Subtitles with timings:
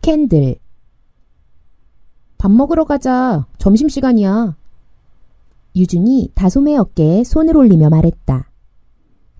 [0.00, 0.56] 스캔들.
[2.38, 3.46] 밥 먹으러 가자.
[3.58, 4.56] 점심시간이야.
[5.76, 8.50] 유준이 다솜의 어깨에 손을 올리며 말했다.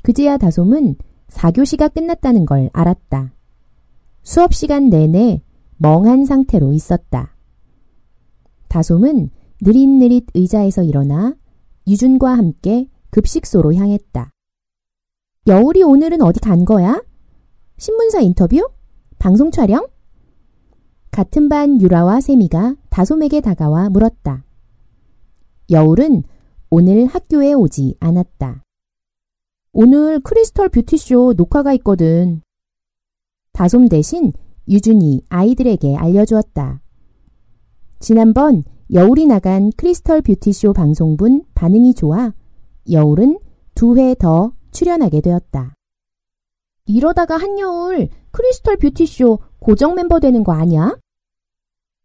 [0.03, 0.97] 그제야 다솜은
[1.29, 3.33] 4교시가 끝났다는 걸 알았다.
[4.23, 5.43] 수업 시간 내내
[5.79, 7.35] 멍한 상태로 있었다.
[8.69, 9.31] 다솜은
[9.63, 11.35] 느릿느릿 의자에서 일어나
[11.87, 14.31] 유준과 함께 급식소로 향했다.
[15.47, 17.03] 여울이 오늘은 어디 간 거야?
[17.79, 18.71] 신문사 인터뷰?
[19.19, 19.87] 방송 촬영?
[21.11, 24.45] 같은 반 유라와 세미가 다솜에게 다가와 물었다.
[25.71, 26.23] 여울은
[26.71, 28.63] 오늘 학교에 오지 않았다.
[29.73, 32.43] 오늘 크리스털 뷰티쇼 녹화가 있거든.
[33.53, 34.33] 다솜 대신
[34.69, 36.81] 유준이 아이들에게 알려주었다.
[37.99, 42.33] 지난번 여울이 나간 크리스털 뷰티쇼 방송분 반응이 좋아
[42.91, 43.39] 여울은
[43.75, 45.75] 두 회 더 출연하게 되었다.
[46.87, 50.97] 이러다가 한여울 크리스털 뷰티쇼 고정 멤버 되는 거 아니야?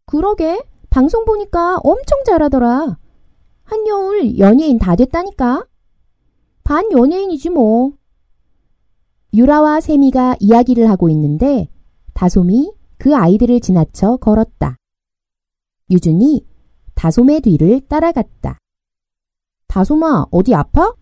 [0.04, 2.98] 그러게 방송 보니까 엄청 잘하더라.
[3.64, 5.66] 한여울 연예인 다 됐다니까.
[6.62, 7.92] 반 연예인이지 뭐.
[9.34, 11.68] 유라와 세미가 이야기를 하고 있는데
[12.14, 14.76] 다솜이 그 아이들을 지나쳐 걸었다.
[15.90, 16.46] 유준이
[16.94, 18.58] 다솜의 뒤를 따라갔다.
[19.68, 20.94] 다솜아, 어디 아파?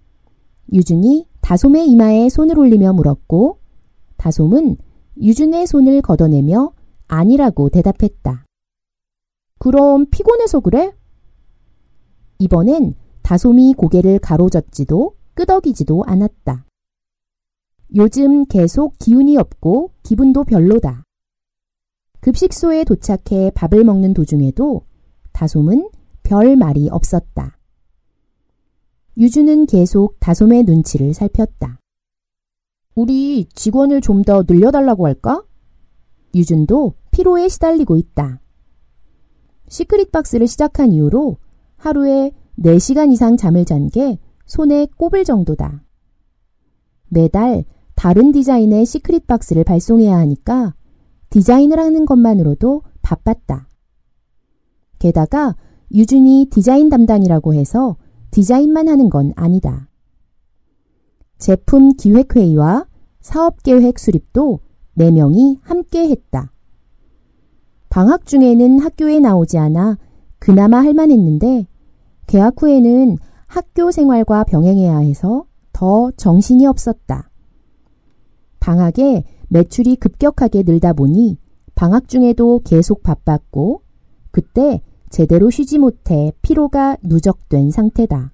[0.72, 3.60] 유준이 다솜의 이마에 손을 올리며 물었고
[4.16, 4.76] 다솜은
[5.20, 6.72] 유준의 손을 걷어내며
[7.06, 8.44] 아니라고 대답했다.
[9.58, 10.92] 그럼 피곤해서 그래?
[12.38, 16.66] 이번엔 다솜이 고개를 가로젓지도 끄덕이지도 않았다.
[17.96, 21.04] 요즘 계속 기운이 없고 기분도 별로다.
[22.20, 24.86] 급식소에 도착해 밥을 먹는 도중에도
[25.32, 25.90] 다솜은
[26.22, 27.58] 별 말이 없었다.
[29.16, 31.78] 유주는 계속 다솜의 눈치를 살폈다.
[32.94, 35.42] 우리 직원을 좀 더 늘려달라고 할까?
[36.34, 38.40] 유준도 피로에 시달리고 있다.
[39.68, 41.36] 시크릿 박스를 시작한 이후로
[41.76, 45.82] 하루에 4시간 이상 잠을 잔 게 손에 꼽을 정도다.
[47.08, 47.64] 매달
[47.94, 50.74] 다른 디자인의 시크릿 박스를 발송해야 하니까
[51.30, 53.68] 디자인을 하는 것만으로도 바빴다.
[54.98, 55.56] 게다가
[55.92, 57.96] 유준이 디자인 담당이라고 해서
[58.30, 59.88] 디자인만 하는 건 아니다.
[61.38, 62.86] 제품 기획회의와
[63.24, 64.60] 사업계획 수립도
[64.98, 66.52] 4명이 함께 했다.
[67.88, 69.96] 방학 중에는 학교에 나오지 않아
[70.38, 71.66] 그나마 할만했는데
[72.26, 77.30] 개학 후에는 학교 생활과 병행해야 해서 더 정신이 없었다.
[78.60, 81.38] 방학에 매출이 급격하게 늘다 보니
[81.74, 83.80] 방학 중에도 계속 바빴고
[84.32, 88.33] 그때 제대로 쉬지 못해 피로가 누적된 상태다.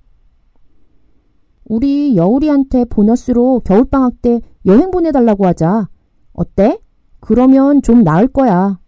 [1.71, 5.89] 우리 여울이한테 보너스로 겨울방학 때 여행 보내달라고 하자.
[6.33, 6.81] 어때?
[7.21, 8.81] 그러면 좀 나을 거야.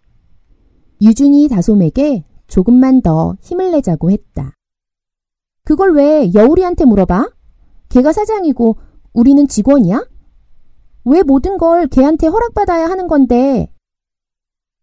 [1.01, 4.51] 유준이 다솜에게 조금만 더 힘을 내자고 했다.
[5.63, 7.29] 그걸 왜 여울이한테 물어봐?
[7.87, 8.75] 걔가 사장이고
[9.13, 10.05] 우리는 직원이야?
[11.05, 13.71] 왜 모든 걸 걔한테 허락받아야 하는 건데?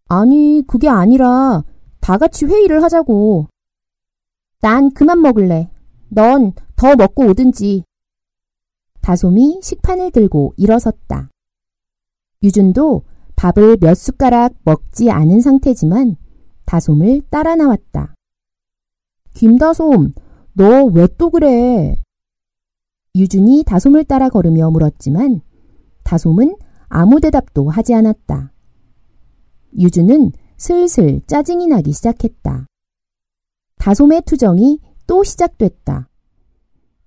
[0.07, 1.63] 아니, 그게 아니라
[1.99, 3.45] 다 같이 회의를 하자고.
[4.59, 5.69] 난 그만 먹을래.
[6.09, 7.83] 넌 더 먹고 오든지.
[9.01, 11.29] 다솜이 식판을 들고 일어섰다.
[12.43, 13.03] 유준도
[13.35, 16.15] 밥을 몇 숟가락 먹지 않은 상태지만
[16.65, 18.13] 다솜을 따라 나왔다.
[19.33, 20.13] 김다솜,
[20.53, 21.95] 너 왜 또 그래?
[23.15, 25.41] 유준이 다솜을 따라 걸으며 물었지만
[26.03, 26.55] 다솜은
[26.87, 28.51] 아무 대답도 하지 않았다.
[29.79, 32.67] 유준은 슬슬 짜증이 나기 시작했다.
[33.77, 36.09] 다솜의 투정이 또 시작됐다.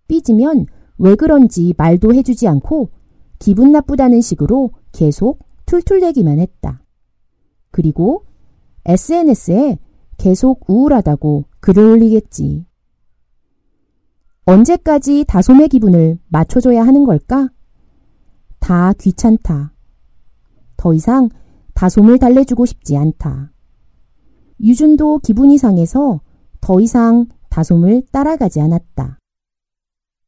[0.09, 0.67] 삐지면
[0.99, 2.91] 왜 그런지 말도 해주지 않고
[3.39, 6.83] 기분 나쁘다는 식으로 계속 툴툴대기만 했다.
[7.71, 8.25] 그리고
[8.85, 9.79] SNS에
[10.17, 12.67] 계속 우울하다고 글을 올리겠지.
[14.47, 17.49] 언제까지 다솜의 기분을 맞춰줘야 하는 걸까?
[18.61, 19.73] 다 귀찮다.
[20.77, 21.29] 더 이상
[21.75, 23.53] 다솜을 달래주고 싶지 않다.
[24.61, 26.21] 유준도 기분이 상해서
[26.61, 29.19] 더 이상 다솜을 따라가지 않았다.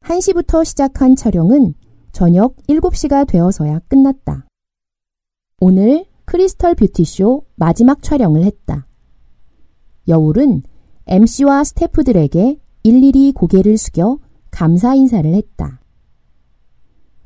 [0.07, 1.75] 1시부터 시작한 촬영은
[2.13, 4.47] 저녁 7시가 되어서야 끝났다.
[5.59, 8.87] 오늘 크리스털 뷰티쇼 마지막 촬영을 했다.
[10.07, 10.63] 여울은
[11.07, 14.19] MC와 스태프들에게 일일이 고개를 숙여
[14.53, 15.81] 감사 인사를 했다.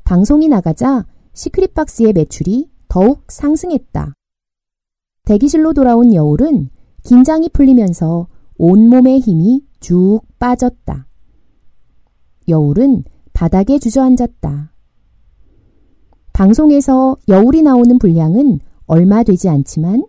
[0.03, 4.13] 방송이 나가자 시크릿박스의 매출이 더욱 상승했다.
[5.25, 6.71] 대기실로 돌아온 여울은
[7.03, 8.27] 긴장이 풀리면서
[8.57, 11.10] 온몸의 힘이 쭉 빠졌다.
[12.51, 13.03] 여울은
[13.33, 14.71] 바닥에 주저앉았다.
[16.33, 20.05] 방송에서 여울이 나오는 분량은 얼마 되지 않지만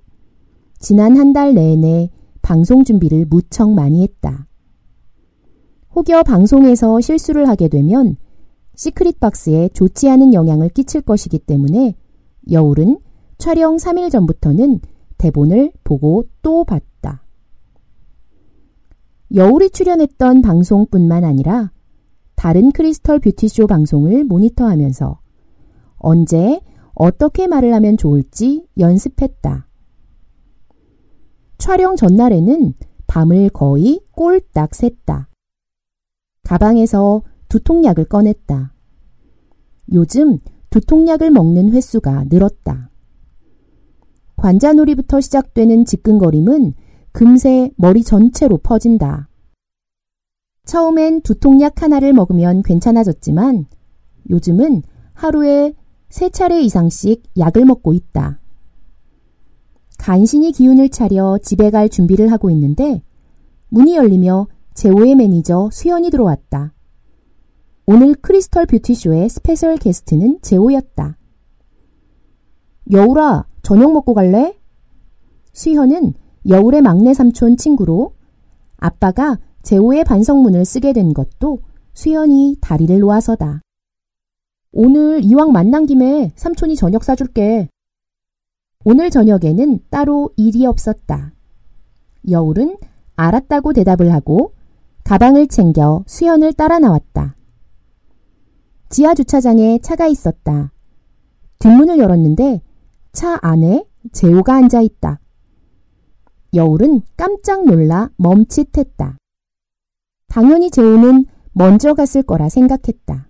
[0.78, 2.10] 지난 한 달 내내
[2.42, 4.48] 방송 준비를 무척 많이 했다.
[5.94, 8.16] 혹여 방송에서 실수를 하게 되면
[8.74, 11.94] 시크릿 박스에 좋지 않은 영향을 끼칠 것이기 때문에
[12.50, 12.98] 여울은
[13.38, 14.80] 촬영 3일 전부터는
[15.18, 17.24] 대본을 보고 또 봤다.
[19.34, 21.70] 여울이 출연했던 방송뿐만 아니라
[22.42, 25.20] 다른 크리스털 뷰티쇼 방송을 모니터하면서
[25.98, 26.60] 언제
[26.92, 29.68] 어떻게 말을 하면 좋을지 연습했다.
[31.58, 32.74] 촬영 전날에는
[33.06, 35.26] 밤을 거의 꼴딱 샜다.
[36.42, 38.74] 가방에서 두통약을 꺼냈다.
[39.92, 40.38] 요즘
[40.70, 42.90] 두통약을 먹는 횟수가 늘었다.
[44.34, 46.74] 관자놀이부터 시작되는 지끈거림은
[47.12, 49.28] 금세 머리 전체로 퍼진다.
[50.64, 53.66] 처음엔 두통약 하나를 먹으면 괜찮아졌지만
[54.30, 54.82] 요즘은
[55.12, 55.74] 하루에
[56.08, 58.38] 세 차례 이상씩 약을 먹고 있다.
[59.98, 63.02] 간신히 기운을 차려 집에 갈 준비를 하고 있는데
[63.68, 66.72] 문이 열리며 제오의 매니저 수연이 들어왔다.
[67.86, 71.18] 오늘 크리스털 뷰티쇼의 스페셜 게스트는 제오였다.
[72.90, 74.56] 여울아, 저녁 먹고 갈래?
[75.52, 76.14] 수현은
[76.48, 78.14] 여울의 막내 삼촌 친구로
[78.76, 81.60] 아빠가 제오의 반성문을 쓰게 된 것도
[81.94, 83.60] 수현이 다리를 놓아서다.
[84.72, 87.68] 오늘 이왕 만난 김에 삼촌이 저녁 사줄게.
[88.84, 91.32] 오늘 저녁에는 따로 일이 없었다.
[92.28, 92.78] 여울은
[93.16, 94.54] 알았다고 대답을 하고
[95.04, 97.36] 가방을 챙겨 수현을 따라 나왔다.
[98.88, 100.72] 지하 주차장에 차가 있었다.
[101.58, 102.60] 뒷문을 열었는데
[103.12, 105.20] 차 안에 재호가 앉아 있다.
[106.54, 109.18] 여울은 깜짝 놀라 멈칫했다.
[110.32, 113.28] 당연히 재호는 먼저 갔을 거라 생각했다.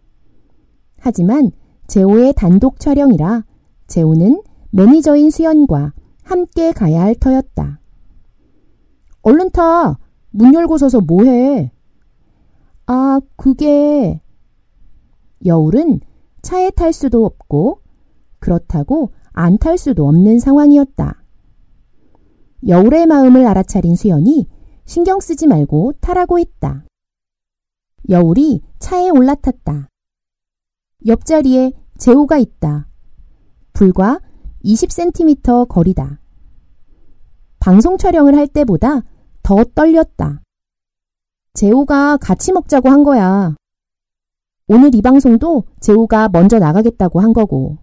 [1.00, 1.50] 하지만
[1.88, 3.44] 재호의 단독 촬영이라
[3.88, 4.40] 재호는
[4.70, 7.80] 매니저인 수연과 함께 가야 할 터였다.
[9.22, 9.98] 얼른 타!
[10.30, 11.72] 문 열고 서서 뭐해?
[12.86, 14.20] 아, 그게...
[15.44, 15.98] 여울은
[16.42, 17.80] 차에 탈 수도 없고
[18.38, 21.20] 그렇다고 안 탈 수도 없는 상황이었다.
[22.68, 24.46] 여울의 마음을 알아차린 수연이
[24.84, 26.84] 신경 쓰지 말고 타라고 했다.
[28.08, 29.88] 여울이 차에 올라탔다.
[31.06, 32.88] 옆자리에 재호가 있다.
[33.72, 34.20] 불과
[34.64, 36.20] 20cm 거리다.
[37.58, 39.02] 방송 촬영을 할 때보다
[39.42, 40.42] 더 떨렸다.
[41.54, 43.54] 재호가 같이 먹자고 한 거야.
[44.66, 47.78] 오늘 이 방송도 재호가 먼저 나가겠다고 한 거고.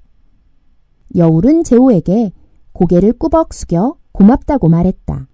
[1.16, 2.34] 여울은 재호에게
[2.74, 5.28] 고개를 꾸벅 숙여 고맙다고 말했다.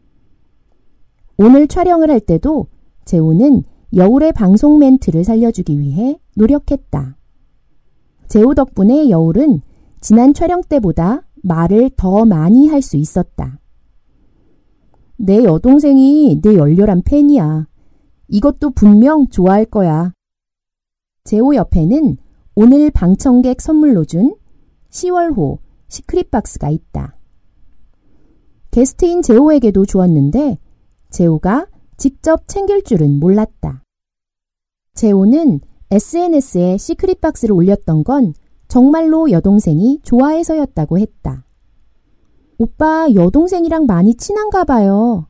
[1.38, 2.68] 오늘 촬영을 할 때도
[3.06, 7.18] 재호는 여울의 방송 멘트를 살려주기 위해 노력했다.
[8.28, 9.62] 재호 덕분에 여울은
[10.02, 13.60] 지난 촬영 때보다 말을 더 많이 할 수 있었다.
[15.18, 17.68] 내 여동생이 내 열렬한 팬이야.
[18.28, 20.12] 이것도 분명 좋아할 거야.
[21.24, 22.18] 재호 옆에는
[22.56, 24.36] 오늘 방청객 선물로 준
[24.90, 27.18] 10월호 시크릿 박스가 있다.
[28.72, 30.58] 게스트인 재호에게도 주었는데
[31.10, 33.84] 재호가 직접 챙길 줄은 몰랐다.
[34.94, 35.62] 재호는
[35.92, 38.34] SNS에 시크릿 박스를 올렸던 건
[38.68, 41.46] 정말로 여동생이 좋아해서였다고 했다.
[42.58, 45.28] 오빠 여동생이랑 많이 친한가 봐요.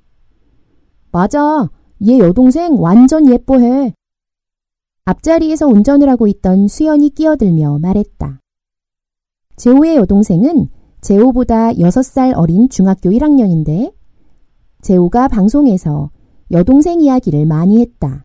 [1.11, 1.69] 맞아.
[2.07, 3.93] 얘 여동생 완전 예뻐해.
[5.05, 8.41] 앞자리에서 운전을 하고 있던 수연이 끼어들며 말했다.
[9.55, 10.69] 재호의 여동생은
[11.01, 13.93] 재호보다 6살 어린 중학교 1학년인데
[14.81, 16.09] 재호가 방송에서
[16.51, 18.23] 여동생 이야기를 많이 했다.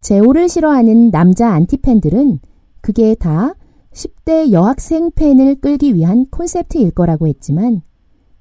[0.00, 2.40] 재호를 싫어하는 남자 안티팬들은
[2.80, 3.54] 그게 다
[3.92, 7.82] 10대 여학생 팬을 끌기 위한 콘셉트일 거라고 했지만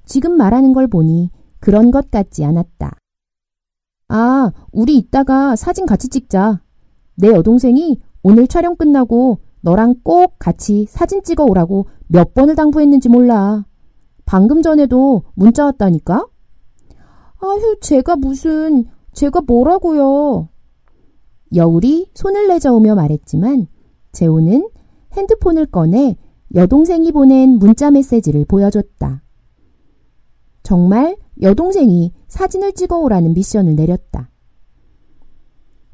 [0.05, 2.97] 지금 말하는 걸 보니 그런 것 같지 않았다.
[4.09, 6.61] 아, 우리 이따가 사진 같이 찍자.
[7.15, 13.65] 내 여동생이 오늘 촬영 끝나고 너랑 꼭 같이 사진 찍어 오라고 몇 번을 당부했는지 몰라.
[14.25, 16.27] 방금 전에도 문자 왔다니까?
[17.39, 20.49] 아휴, 제가 무슨, 제가 뭐라고요.
[21.53, 23.67] 여울이 손을 내저으며 말했지만
[24.11, 24.69] 재호는
[25.13, 26.17] 핸드폰을 꺼내
[26.53, 29.23] 여동생이 보낸 문자 메시지를 보여줬다.
[30.63, 34.31] 정말 여동생이 사진을 찍어 오라는 미션을 내렸다.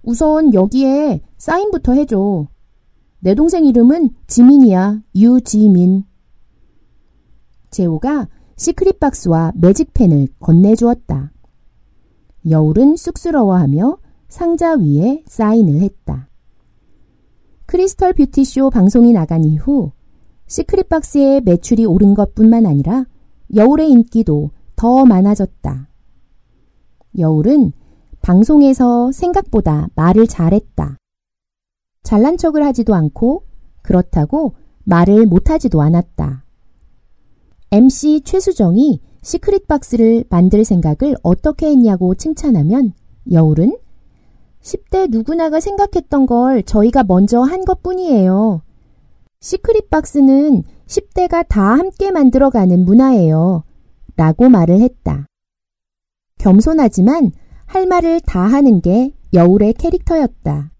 [0.04, 2.48] 우선 여기에 사인부터 해줘.
[3.20, 5.02] 내 동생 이름은 지민이야.
[5.16, 6.04] 유지민.
[7.70, 8.28] 재호가
[8.62, 11.32] 시크릿 박스와 매직펜을 건네주었다.
[12.48, 13.98] 여울은 쑥스러워하며
[14.30, 16.30] 상자 위에 사인을 했다.
[17.66, 19.94] 크리스털 뷰티쇼 방송이 나간 이후
[20.46, 23.06] 시크릿 박스의 매출이 오른 것 뿐만 아니라
[23.56, 25.90] 여울의 인기도 더 많아졌다.
[27.18, 27.72] 여울은
[28.22, 31.00] 방송에서 생각보다 말을 잘했다.
[32.04, 33.44] 잘난 척을 하지도 않고
[33.82, 34.54] 그렇다고
[34.84, 36.46] 말을 못하지도 않았다.
[37.74, 42.92] MC 최수정이 시크릿 박스를 만들 생각을 어떻게 했냐고 칭찬하면
[43.32, 43.78] 여울은
[44.62, 48.62] 10대 누구나가 생각했던 걸 저희가 먼저 한 것 뿐이에요.
[49.40, 53.64] 시크릿 박스는 10대가 다 함께 만들어가는 문화예요.
[54.18, 55.28] 라고 말을 했다.
[56.40, 57.32] 겸손하지만
[57.66, 60.72] 할 말을 다 하는 게 여울의 캐릭터였다.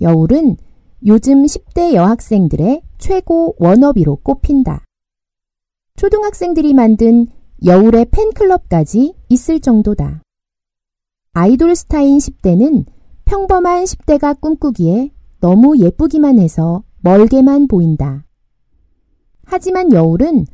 [0.00, 0.56] 여울은
[1.04, 4.84] 요즘 10대 여학생들의 최고 워너비로 꼽힌다.
[6.00, 7.26] 초등학생들이 만든
[7.62, 10.22] 여울의 팬클럽까지 있을 정도다.
[11.34, 12.86] 아이돌 스타인 10대는
[13.26, 18.24] 평범한 10대가 꿈꾸기에 너무 예쁘기만 해서 멀게만 보인다.
[19.44, 20.46] 하지만 여울은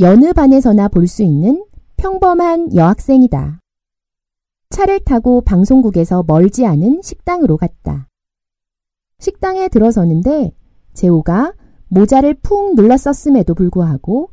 [0.00, 1.64] 여느 반에서나 볼 수 있는
[1.96, 3.58] 평범한 여학생이다.
[4.68, 8.06] 차를 타고 방송국에서 멀지 않은 식당으로 갔다.
[9.18, 10.52] 식당에 들어서는데
[10.92, 11.54] 재호가
[11.88, 14.28] 모자를 푹 눌렀었음에도 불구하고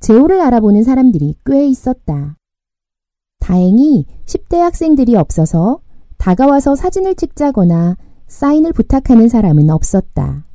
[0.00, 2.36] 재호를 알아보는 사람들이 꽤 있었다.
[3.38, 5.80] 다행히 10대 학생들이 없어서
[6.18, 10.46] 다가와서 사진을 찍자거나 사인을 부탁하는 사람은 없었다.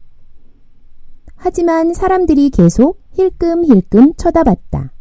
[1.36, 4.94] 하지만 사람들이 계속 힐끔힐끔 쳐다봤다.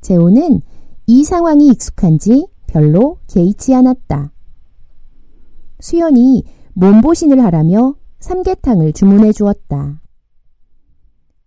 [0.00, 0.62] 재호는
[1.06, 4.32] 이 상황이 익숙한지 별로 개의치 않았다.
[5.80, 10.00] 수연이 몸보신을 하라며 삼계탕을 주문해 주었다.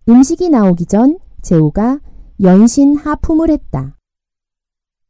[0.08, 2.00] 음식이 나오기 전 재호가
[2.40, 3.98] 연신 하품을 했다.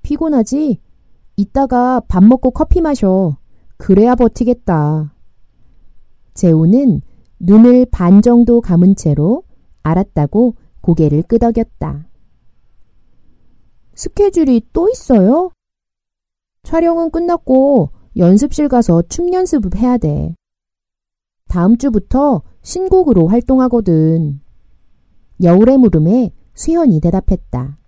[0.03, 0.81] 피곤하지?
[1.37, 3.39] 이따가 밥 먹고 커피 마셔.
[3.77, 5.15] 그래야 버티겠다.
[6.35, 7.03] 재호는
[7.39, 9.45] 눈을 반 정도 감은 채로
[9.85, 12.09] 알았다고 고개를 끄덕였다.
[13.95, 15.53] 스케줄이 또 있어요?
[16.65, 20.35] 촬영은 끝났고 연습실 가서 춤 연습을 해야 돼.
[21.47, 24.44] 다음 주부터 신곡으로 활동하거든.
[25.43, 27.79] 여울의 물음에 수현이 대답했다.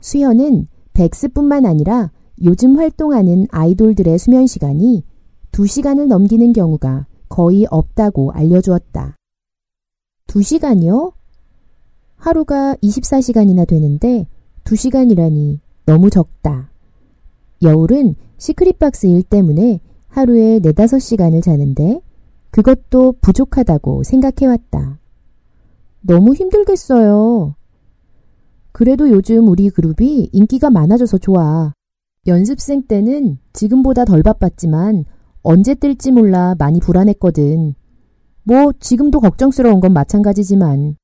[0.00, 2.10] 수현은 백스뿐만 아니라
[2.42, 5.04] 요즘 활동하는 아이돌들의 수면 시간이
[5.52, 9.16] 2시간을 넘기는 경우가 거의 없다고 알려주었다.
[10.26, 11.12] 2시간이요?
[12.16, 14.26] 하루가 24시간이나 되는데
[14.64, 16.70] 2시간이라니 너무 적다.
[17.62, 22.00] 여울은 시크릿박스 일 때문에 하루에 4, 5시간을 자는데
[22.50, 24.99] 그것도 부족하다고 생각해왔다.
[26.02, 27.54] 너무 힘들겠어요.
[28.72, 31.72] 그래도 요즘 우리 그룹이 인기가 많아져서 좋아.
[32.26, 35.04] 연습생 때는 지금보다 덜 바빴지만
[35.42, 37.74] 언제 뜰지 몰라 많이 불안했거든.
[38.44, 40.96] 뭐 지금도 걱정스러운 건 마찬가지지만.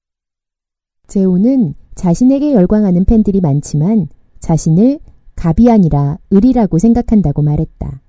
[1.07, 4.09] 재호는 자신에게 열광하는 팬들이 많지만
[4.41, 5.01] 자신을
[5.35, 8.03] 갑이 아니라 을이라고 생각한다고 말했다.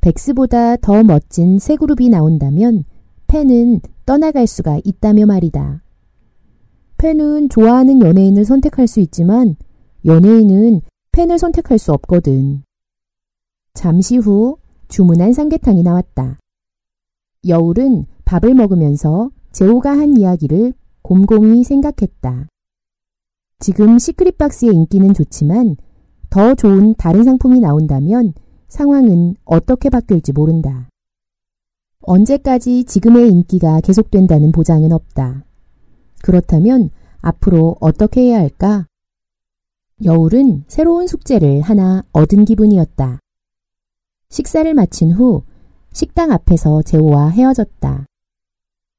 [0.00, 2.84] 백스보다 더 멋진 새 그룹이 나온다면
[3.26, 5.82] 팬은 떠나갈 수가 있다며 말이다.
[7.00, 9.56] 팬은 좋아하는 연예인을 선택할 수 있지만
[10.04, 12.62] 연예인은 팬을 선택할 수 없거든.
[13.72, 16.38] 잠시 후 주문한 삼계탕이 나왔다.
[17.48, 22.48] 여울은 밥을 먹으면서 재호가 한 이야기를 곰곰이 생각했다.
[23.60, 25.76] 지금 시크릿박스의 인기는 좋지만
[26.28, 28.34] 더 좋은 다른 상품이 나온다면
[28.68, 30.90] 상황은 어떻게 바뀔지 모른다.
[32.02, 35.46] 언제까지 지금의 인기가 계속된다는 보장은 없다.
[36.22, 38.86] 그렇다면 앞으로 어떻게 해야 할까?
[40.04, 43.18] 여울은 새로운 숙제를 하나 얻은 기분이었다.
[44.30, 45.42] 식사를 마친 후
[45.92, 48.06] 식당 앞에서 재호와 헤어졌다.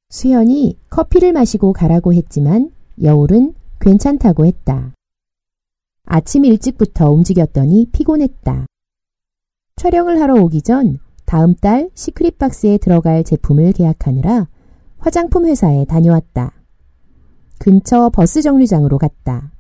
[0.10, 4.94] 수연이 커피를 마시고 가라고 했지만 여울은 괜찮다고 했다.
[6.06, 8.66] 아침 일찍부터 움직였더니 피곤했다.
[9.78, 14.50] 촬영을 하러 오기 전 다음 달 시크릿박스에 들어갈 제품을 계약하느라
[15.00, 16.61] 화장품 회사에 다녀왔다.
[17.62, 19.52] 근처 버스 정류장으로 갔다.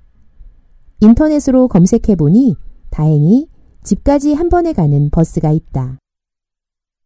[1.02, 2.56] 인터넷으로 검색해보니
[2.90, 3.48] 다행히
[3.84, 6.00] 집까지 한 번에 가는 버스가 있다.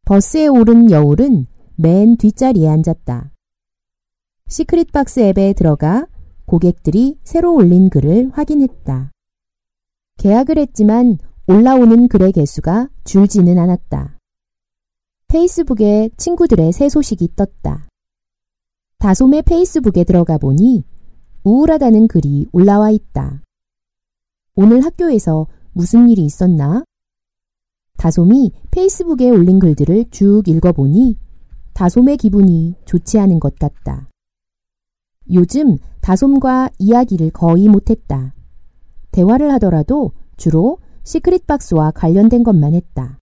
[0.06, 3.34] 버스에 오른 여울은 맨 뒷자리에 앉았다.
[4.48, 6.08] 시크릿박스 앱에 들어가
[6.46, 9.12] 고객들이 새로 올린 글을 확인했다.
[10.20, 11.18] 계약을 했지만
[11.50, 14.18] 올라오는 글의 개수가 줄지는 않았다.
[15.28, 17.90] 페이스북에 친구들의 새 소식이 떴다.
[19.06, 20.84] 다솜의 페이스북에 들어가 보니
[21.44, 23.44] 우울하다는 글이 올라와 있다.
[24.56, 26.84] 오늘 학교에서 무슨 일이 있었나?
[27.98, 31.20] 다솜이 페이스북에 올린 글들을 쭉 읽어보니
[31.74, 34.10] 다솜의 기분이 좋지 않은 것 같다.
[35.32, 38.34] 요즘 다솜과 이야기를 거의 못했다.
[39.12, 43.20] 대화를 하더라도 주로 시크릿 박스와 관련된 것만 했다.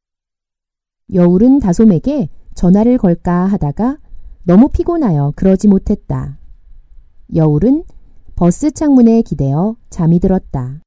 [1.14, 3.98] 여울은 다솜에게 전화를 걸까 하다가
[4.46, 6.38] 너무 피곤하여 그러지 못했다.
[7.34, 7.84] 여울은
[8.36, 10.82] 버스 창문에 기대어 잠이 들었다.